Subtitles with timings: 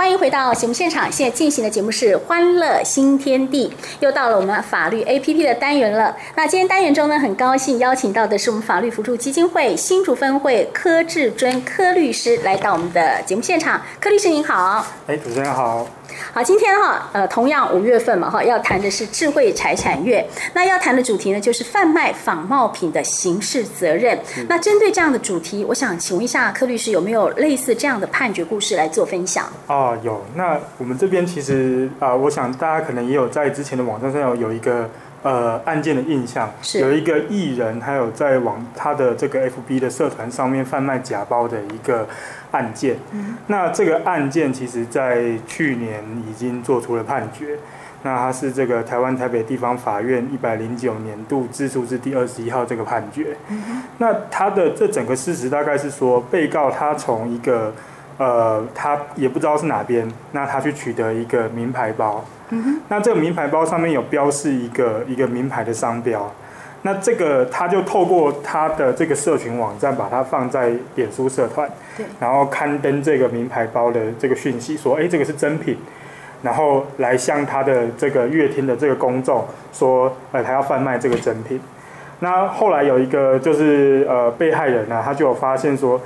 [0.00, 3.68] 欢迎回到节目现场，现在进行的节目是《欢乐新天地》，
[4.00, 6.16] 又到了我们法律 APP 的单元了。
[6.34, 13.82] 那今天单元中呢，很高兴邀请到的是我们法律辅助基金会新竹分会柯志尊柯律师来到我们的节目现场。
[14.00, 15.86] 柯律师您好，哎，主持人好。
[16.32, 20.24] 好，今天哈，呃，同样五月份嘛，哈，要谈的是智慧财产月。
[20.54, 24.18] 那要谈的主题呢，就是贩卖仿冒品的刑事责任。
[24.48, 29.46] 那针对这样的主题，我想请问一下柯律师，有没有类似这样的判决故事来做分享？
[29.66, 30.24] 哦，有。
[30.34, 34.88] 那我们这边其实啊、呃，我想大家可能也有在之前的网站上有有一个
[35.22, 42.06] 呃案件的印象，是有一个艺人，还有在网他的这个 FB 的社团上面贩卖假包的一个。
[42.52, 42.96] 案件，
[43.46, 47.56] 那这个案件其实，在去年已经做出了判决。
[48.02, 53.36] 那它是这个台湾台北地方法院一百零九年度自诉字第二十一号这个判决。
[53.98, 57.72] 那他的这整个事实大概是说，被告他从一个
[58.20, 62.22] 呃，他也不知道是哪边，那他去取得一个名牌包。
[62.88, 66.30] 那这个名牌包上面有标示一个一个名牌的商标。
[66.82, 71.66] 那这个他就透过他的这个社群网站，把它放在脸书社团，
[72.18, 75.78] 然后刊登这个名牌包的这个讯息，说，哎，这个是真品，
[76.42, 81.58] 然后来向他的这个乐厅的这个公众说，呃，他要贩卖这个真品。
[82.18, 85.98] 那后来有一个就是呃被害人呢，他就有发现说，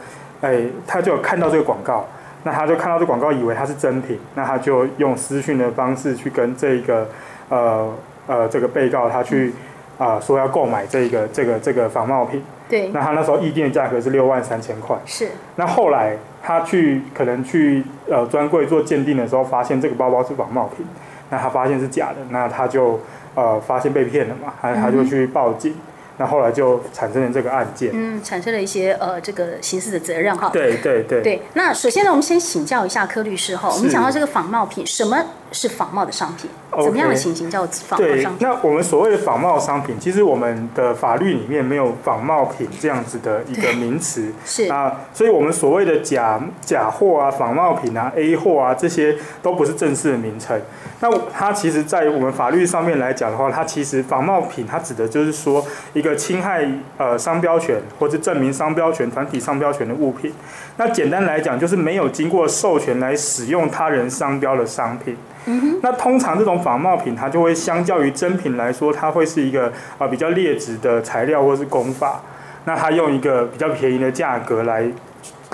[0.44, 2.06] 哎，他就有看到这个广告，
[2.42, 7.08] 那他就看到这广告，以为它是真品，那他就用私讯的方式去跟这个
[7.48, 7.92] 呃
[8.26, 9.52] 呃这个被告他去。
[9.96, 15.28] 啊，说要购买这个这个这个仿冒品，对，那他那时候议定的价格是六万三千块，是。
[15.54, 20.84] 那后来他去可能去呃专柜做鉴定的时候，发现这个包包是仿冒品，
[21.30, 22.98] 那他发现是假的，那他就
[23.36, 25.70] 呃发现被骗了嘛，他他就去报警。
[25.70, 25.78] 嗯
[26.16, 30.50] 那后来就产生了这个案件，嗯，产生了一些呃这个刑事的责任哈。
[30.52, 31.22] 对对对。
[31.22, 35.24] 对，那首先呢，我们先请教一下柯律师哈，我们讲到这个仿冒品，什么
[35.54, 36.50] 是仿冒的商品？
[36.82, 38.22] 怎么样的情形叫仿冒商品？
[38.22, 50.60] 对，那我们所谓的仿冒商品，其实我们的法律里面没有仿冒品这样子的一个名词，是啊，所以我们所谓的假假货啊、仿冒品啊、A 货啊，这些都不是正式的名称。
[51.00, 56.66] 那它其实，在我们法律上面来讲的话，它其实仿冒品，它指的就是说一个侵害
[56.96, 60.32] 呃商标权或者证明商标权、团体商标权的物品。
[60.76, 65.16] 那简单来讲，就是没有经过授权来使用他人商标的商品。
[65.46, 65.78] 嗯。
[65.82, 72.20] 那通常这种仿冒品，它就会相较于真品来说，它会是一个啊比较劣质的材料或是工法。
[72.64, 74.90] 那它用一个比较便宜的价格来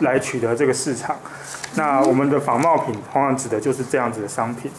[0.00, 1.16] 来取得这个市场。
[1.74, 4.70] 那我们的仿冒品，通常指的就是这样子的商品。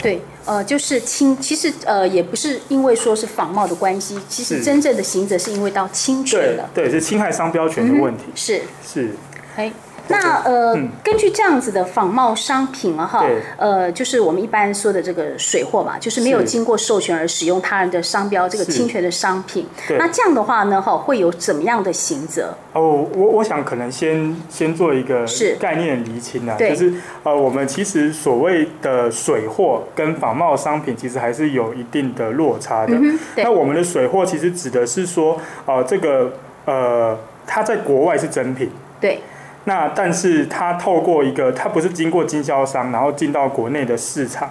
[0.00, 9.10] 对，呃，就是侵，其实呃，也不是因为说是仿冒的关系，其实真正的行者是因为到侵权了，对，对，是侵害商标权的问题，嗯、是是，
[9.56, 9.72] 嘿。
[10.10, 13.24] 那呃、嗯，根据这样子的仿冒商品啊，哈，
[13.56, 19.66] 呃，就是我们一般说的这个水货嘛，就是没有经过授权而使用他人的商标，这个侵权的商品。
[19.98, 22.54] 那这样的话呢，哈，会有怎么样的刑责？
[22.72, 25.24] 哦，我我想可能先先做一个
[25.58, 26.92] 概念厘清啊，就是
[27.22, 32.94] 呃，我们其实所谓的水货跟仿冒商品其实还是有一定的落差的。
[32.94, 36.32] 嗯、那我们的水货其实指的是说，呃，这个
[36.64, 38.70] 呃，它在国外是真品。
[39.00, 39.20] 对。
[39.64, 44.48] 那但是它透过一个，它不是经过经销商，然后进到国内的市场，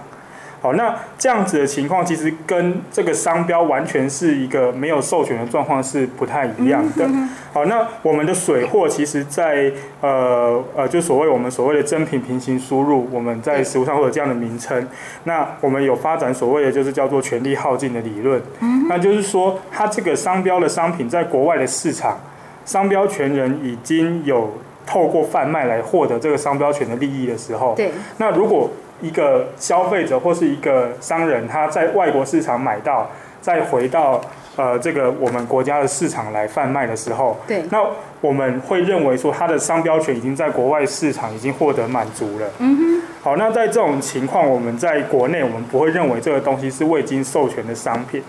[0.60, 7.08] 好，那这样子的情况其实跟这个商标完全是一个没有授权的状况是不太一样的。
[7.52, 14.86] 好，那我们的水货其实在呃呃，就所谓我们所谓的真品平行输入，我们在实物上会有这样的名称。
[15.24, 18.40] 那我们有发展所谓的就是叫做权利耗尽的理论，
[18.88, 22.16] 那就是说它这个商标的商品在国外的市场，
[22.64, 24.52] 商标权人已经有。
[24.86, 28.68] 透过贩卖来获得这个商标权的利益的时候，对，那如果
[29.00, 33.08] 一个消费者或是一个商人他在外国市场买到，
[33.40, 34.20] 再回到
[34.56, 37.78] 呃这个我们国家的市场来贩卖的时候，对，那
[38.20, 42.50] 我们会认为说它的商标权已经在国外市场已经获得满足了。
[42.58, 48.22] 嗯哼，好，那在这种情况，我们在国内我们不会认为这个东西是未经授权的商品。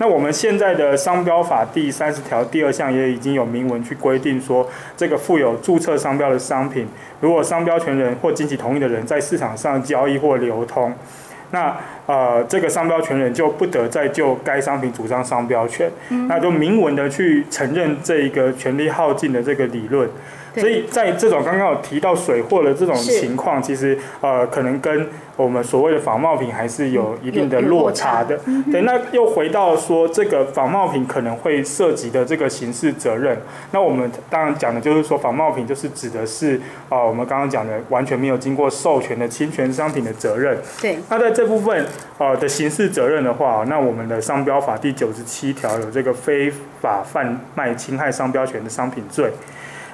[0.00, 4.64] 那我们现在的商标法第三十条第二项也已经有明文去规定说，
[4.96, 6.86] 这个附有注册商标的商品，
[7.20, 10.92] 如果商标权人或经其同意的人在市场上交易或流通，
[11.50, 15.90] 那呃这个商标权人就不得再就该商品主张商标权，
[16.28, 20.08] 那就明文的去承认这一个权利耗尽的这个理论。
[20.58, 28.38] 所以在这种刚刚有提到水货的这种情况，其实呃可能跟我们所谓的仿冒品还是有一定的落差的。
[28.72, 33.38] 对，那又回到说这个仿冒品可能会涉及的这个刑事责任。
[33.70, 36.56] 那我们当然讲的就是说仿冒品就是指的是
[36.88, 40.58] 啊、呃、我们刚刚讲的完全没有经过授权的侵权商品的责任。
[40.80, 40.98] 对。
[41.08, 41.86] 那在这部分
[42.18, 49.30] 呃的刑事责任的话，那我们的商标法第九十七条有这个非法贩卖侵害商标权的商品罪。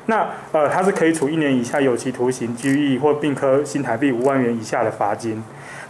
[0.07, 5.43] 那呃，他是可以处一年以下有期徒刑、拘役或并科新台币五万元以下的罚金。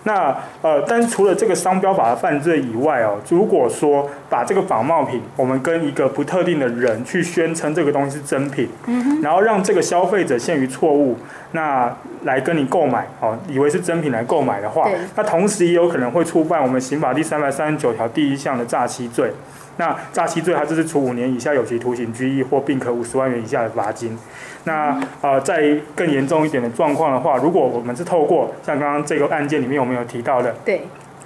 [0.06, 11.16] 那呃，但除了这个商标法的犯罪以外哦，如果说把这个仿冒品，我们跟一个不特定的人去宣称这个东西是真品，嗯，然后让这个消费者陷于错误，
[11.54, 19.30] 那来跟你购买哦，以为是真品来购买的话，那同时也有可能会触犯我们刑法第三百三十九条第一项的诈欺罪。
[19.76, 24.18] 那诈欺罪，它就是处五年以下有期徒刑、拘役或并科五十万元以下的罚金。
[24.64, 30.82] 那呃，在更严重一点的状况的话，如果我们是透过像刚刚这个案件里面我们有提到的，对。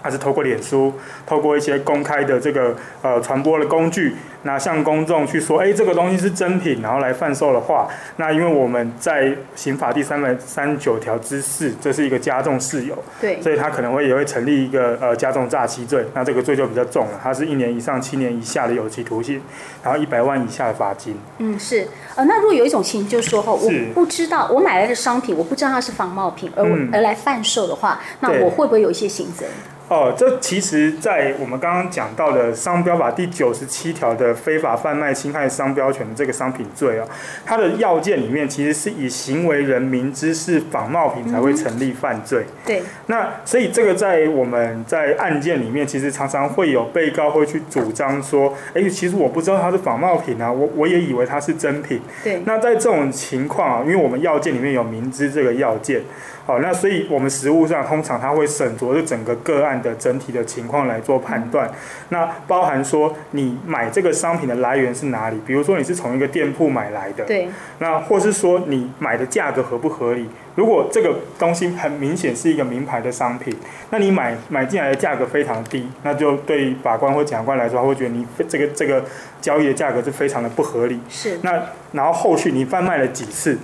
[0.09, 0.91] 还是透过脸书，
[1.27, 19.43] 透过一些公开的这个呃传播的工具，那向公众去说，哎，这个东西是真品，然后来贩售的话，那因为我们在刑法第三百三十九条之四，这是一个加重事由，对，所以他可能会也会成立一个呃加重诈欺罪，那这个罪就比较重了，它是一年以上七年以下的有期徒刑，
[19.85, 21.15] 然后一百万以下的罚金。
[21.37, 29.45] 嗯，是，呃，那如果有一种情形，就是说哈，我不知道我买来的商品，我不知道它是仿冒品，而我、嗯、而来贩售的话，那我会不会有一些刑责？
[29.89, 37.09] 哦，这其实，在我们刚刚讲到的《商标法》第九十七条的非法贩卖侵害商标权的这个商品罪哦，
[37.47, 42.41] 它的要件里面其实是以行为人明知是仿冒品才会成立犯罪。
[42.41, 42.83] 嗯、对。
[43.07, 51.99] 那所以这个在我们在案件里面，其实常常会有被告会去主张说，哎，其实我不知道它是仿冒品啊，我我也以为它是真品。
[52.23, 52.43] 对。
[52.45, 56.03] 那在这种情况啊，因为我们要件里面有明知这个要件。
[56.45, 61.71] 好，那所以我们实务上通常他会审酌这整个个案的整体的情况来做判断。
[62.09, 65.41] 那包含说你买这个商品的来源是哪里？
[65.47, 67.49] 比如说你是从一个店铺买来的，对。
[67.79, 70.29] 那或是说你买的价格合不合理？
[70.55, 73.57] 如果这个东西很明显是一个名牌的商品，
[73.91, 79.05] 那你买买进来的价格非常低，那就对法官或检察官来说，他会觉得你这个这个
[79.41, 80.99] 交易的价格是非常的不合理。
[81.09, 81.39] 是。
[81.43, 83.57] 那然后后续你贩卖了几次？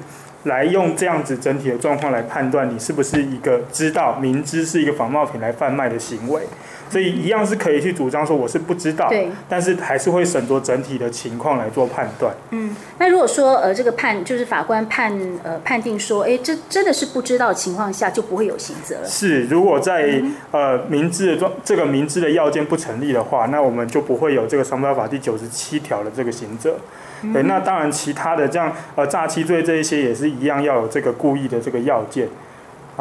[0.44, 6.43] 来用这样子整体的状况来判断你是不是一个知道明知是一个仿冒品来贩卖的行为，
[6.94, 12.32] 所以一样是可以去主张说我是不知道，对，但是还是会审酌整体的情况来做判断。
[12.50, 15.12] 嗯，那如果说呃这个判就是法官判
[15.43, 19.08] 呃判定说，哎，这真的是不知道的情况下就不会有刑责了。
[19.08, 26.76] 是，如果在呃明知的状这个明知的要件不成立的话，那我们就不会有这个商标法第九十七条的这个刑责。
[27.32, 32.29] 对，那当然，其他的这样呃诈欺罪这一些也是一样要有这个故意的这个要件。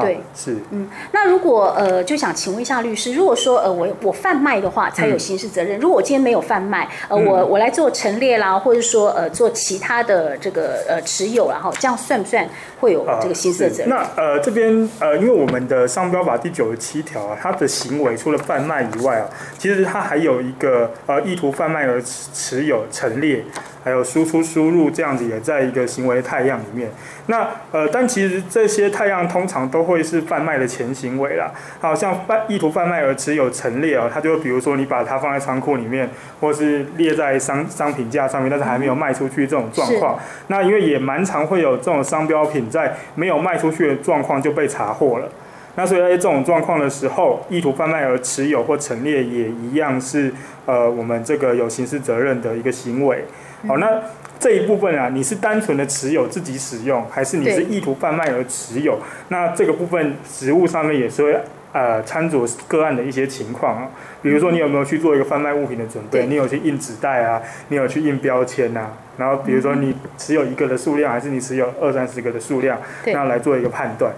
[0.02, 5.78] 对，是，嗯，那如果呃，就想请问一下律师，如果说呃，我我贩卖的话，才有刑事责任。
[5.78, 12.48] 嗯、如果我今天没有贩卖，呃，我、嗯、我来做陈列啦，或者说呃，做其他的这个呃持有，然后这样算不算
[12.80, 13.92] 会有这个刑事责任？
[13.92, 23.44] 呃、那呃，这边呃，因为我们的商标法第九十七条啊，它的行为除了贩卖以外啊，其实它还有一个呃，意图贩卖而持有、陈列，
[23.84, 26.90] 还有输出、输入这样子，也在一个行为太阳里面。
[27.28, 31.52] 那呃，但其实这些太阳通常都会是贩卖的前行为啦。
[31.80, 36.10] 好像贩意图贩卖而持有陈列哦，它就比如说你把它放在仓库里面，
[36.40, 40.20] 或是列在商商品架上面，但是还没有卖出去这种状况。
[40.48, 45.30] 那因为也蛮常会有这种商标品在没有卖出去的状况就被查获了。
[45.76, 50.34] 那所以在这种状况的时候，意图贩卖而持有或陈列也一样是
[50.66, 53.26] 呃我们这个有刑事责任的一个行为。
[53.68, 54.02] 好，那。
[54.40, 59.00] 这一部分啊，你是单纯的持有自己使用，还是你是意图贩卖而持有？
[59.30, 61.40] 那这个部分实务上面也是会
[61.72, 63.88] 呃参酌个案的一些情况啊。
[64.22, 66.26] 比如说你有没有去做一个贩卖物品的准备？
[66.26, 67.42] 你有去印纸袋啊？
[67.70, 68.92] 你有去印标签啊？
[69.18, 72.80] 然后比如说你持有一个的数量，还是你持有二三十个的数量？
[73.06, 74.12] 那来做一个判断。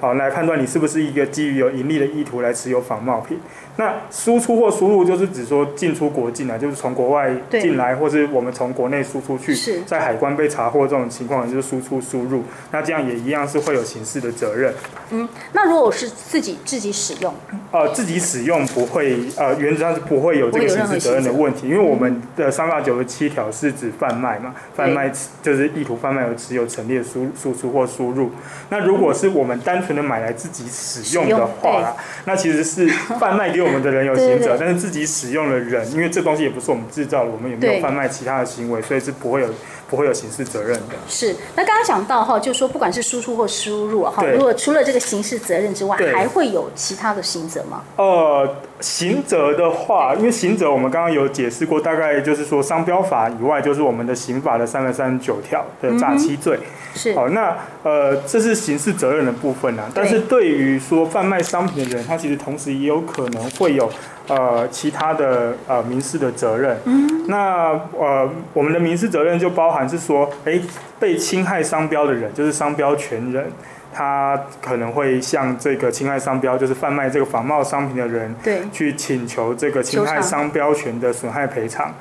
[0.00, 3.38] 好，来判断你是不是一个基于有盈利的意图来持有仿冒品。
[3.76, 12.42] 那输出或输入就是指说进出国境啊，就是从国外进来，或是我们从国内输出去，在海关被查获这种情况，就是输出输入。
[12.72, 14.74] 那这样也一样是会有刑事的责任。
[15.10, 17.32] 嗯，那如果我是自己自己使用，
[17.70, 25.10] 呃，自己使用不会，呃，原则上是不会有这个刑事责任的问题，因为我们的三八九十七条是指贩卖卖嘛，贩卖
[25.42, 28.30] 就是意图贩卖有持有陈列输输出或输入。
[28.68, 39.48] 那如果是我们单纯的买来自己使用的话啦，那其实是贩卖给我们的人有 刑责，但是自己使用的人，因为这东西也不是我们制造的，我们也没有贩卖其他的行为，所以是不会有。
[39.90, 40.94] 不会有刑事责任的。
[41.08, 47.82] 是，那刚刚讲到哈，就是说不管是输出或输入哈，如果除了这个刑事责任之外，还会有其他的刑责吗？
[47.96, 56.58] 呃，刑责的话，因为刑责我们刚刚有解释过，大概就是说商标法以外，就是我们的刑法的三百三十九条的诈欺罪。
[56.58, 57.14] 嗯、是。
[57.14, 59.84] 好，那呃，这是刑事责任的部分啊。
[59.94, 63.90] 但是对于说贩卖商品的人，他其实同时也有可能会有。
[64.28, 70.60] 呃，其他的呃民事的责任，嗯，那呃我们的民事责任就包含是说，哎，
[71.00, 73.50] 被侵害商标的人就是商标权人。
[73.92, 81.92] 他可能会向这个侵害商标，就是贩卖这个仿冒商品的人，对，去请求这个侵害商标权的损害赔偿。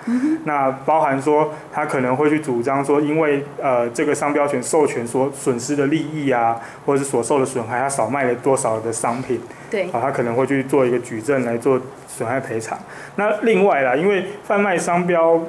[0.46, 12.78] 那包含说，他可能会去主张说，因为呃这个商标权授权所损失的利益啊，或者是所受的损害，他少卖了多少的商品，对，啊，他可能会去做一个举证来做损害赔偿。
[13.16, 15.42] 那另外啦，因为贩卖商标。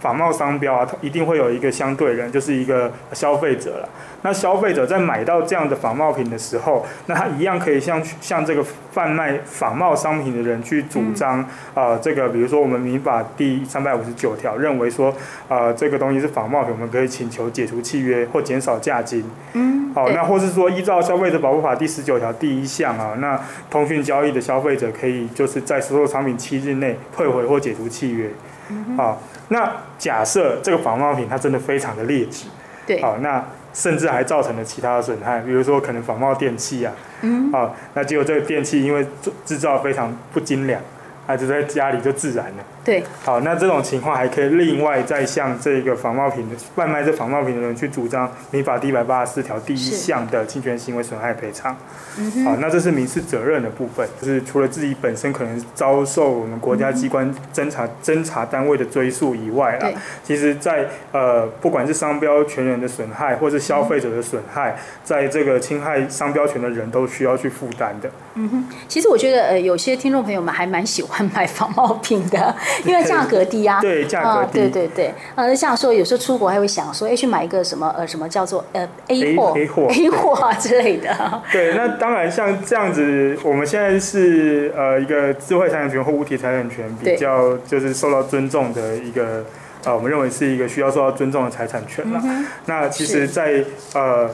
[0.00, 3.88] 仿冒商标啊，它一定会有一个相对人，就是一个消费者了。
[4.22, 15.10] 那消费者在买到这样的仿冒品的时候，那他一样可以向向这个贩卖仿冒商品的人去主张，啊、嗯呃，这个比如说我们民法第三百五十九条认为说，
[15.48, 19.24] 啊、呃，这个东西是仿冒品，我们可以请求解除契约或减少价金。
[19.54, 19.92] 嗯。
[19.92, 23.38] 好，那或是说依照消费者保护法第十九条第一项啊，那
[23.68, 28.30] 通讯交易的消费者可以就是在所有商品七日内退回或解除契约。
[28.68, 28.96] 嗯。
[28.96, 29.18] 啊。
[29.48, 32.46] 那假设这个仿冒品它真的非常的劣质，
[32.86, 39.06] 对，好，那甚至还造成了其他的损害，比如说可能仿冒电器啊，嗯，好，那结果这个电器因为
[39.44, 40.80] 制造非常不精良。
[41.24, 42.64] 它就在家里就自燃了。
[42.84, 51.76] 对，好，那这种情况还可以另外再向这个仿冒品的贩卖这仿冒品的人去主张民法第一百八十四条第一项的侵权行为损害赔偿。
[52.18, 59.88] 嗯，好，那这是民事责任的部分，就是除了自己本身可能遭受我们国家机关侦查侦查单位的追诉以外啊，
[60.24, 68.10] 其实在呃不管是商标权人的损害，或是消费者的损害，在这个侵害商标权的人都需要去负担的。
[68.34, 71.12] 嗯哼，其实我觉得呃有些听众朋友们还蛮喜欢。
[71.34, 73.80] 买仿冒品的， 因为价格低啊。
[73.82, 74.52] 对，价格低。
[74.52, 81.42] 对对对，呃，像说有时候出国还会想说，哎，去买一个什么呃什么叫做呃 A 货 A 货 A 货之类的。
[81.50, 89.44] 对，那当然像这样子，我们现在是呃一个智慧财产权或物体财产权比较就是受到尊重的一个
[89.84, 92.20] 呃，我们认为是一个需要受到尊重的财产权了。
[92.24, 94.30] 嗯、那其实在，在呃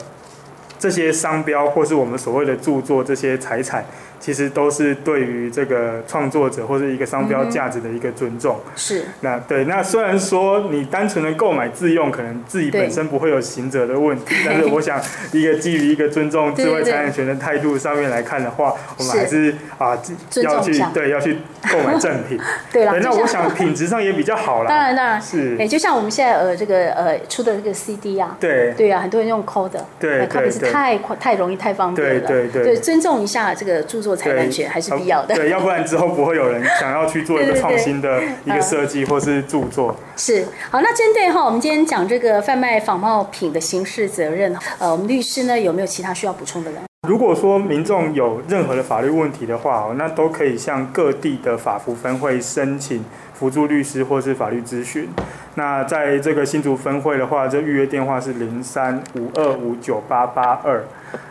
[0.78, 3.84] 这些商标或是我们所谓的著作这些财产。
[4.20, 8.56] 其实都是对于这个创作者或者一个商标价值的一个尊重。
[8.66, 9.04] 嗯、是。
[9.20, 15.00] 那对，那虽然说你单纯的购买自用，可能自己本身不会有行者的问题， 但是我想
[15.32, 19.96] 一个基于一个尊重智慧财产权的态度上面来看的话，我们还是啊
[20.30, 21.38] 是要去对要去
[21.70, 22.38] 购买正品。
[22.72, 24.68] 对了，那我想品质上也比较好啦。
[24.68, 25.56] 当然当然是。
[25.60, 32.20] 哎，就像我们现在呃这个呃出的这个 CD 啊，对对啊，很多人用抠的，对，特别是太快太容易太方便了。
[32.26, 34.07] 对对对，对，尊重一下这个著作。
[34.08, 39.94] 做裁判权还是必要的，对，要不然之后不会有人想要去做一个创新的一个设计或是著作。
[40.16, 46.78] 是，好，那针对哈，我们今天讲这个贩卖仿冒品的刑事责任，呃，我们律师呢有没有其他需要补充的呢？
[47.06, 53.04] 如果说民众有任何的法律问题的话，那都可以向各地的法服分会申请
[53.38, 55.08] 辅助律师或是法律咨询。
[55.54, 60.82] 那在这个新竹分会的话，这预约电话是零三五二五九八八二。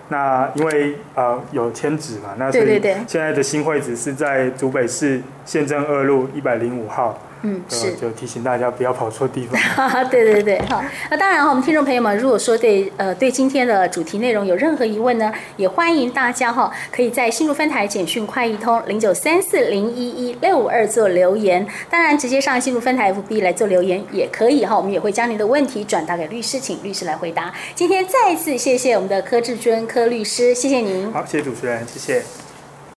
[0.10, 7.20] 那因为呃有迁址嘛，那所以现在的新会址是在竹北市县政二路一百零五号。
[7.44, 9.60] 嗯，是，就提醒大家不要跑错地方。
[10.10, 10.84] 对对对，好。
[11.10, 21.65] 那当然哈，我们听众朋友们，如果说对呃对今天的主题内容有任何疑问呢，也欢迎大家哈，可以在新竹分台简讯快易通零九三四零一一六五二做留言。
[21.89, 27.53] 当然，直接上新竹分台 FB 来做留言也可以哈，我们也会将您的问题转达给律师，请律师来回答。
[27.75, 31.12] 今天再次谢谢我们的柯志尊柯律师，谢谢您。
[31.12, 32.47] 好，谢谢主持人，谢谢。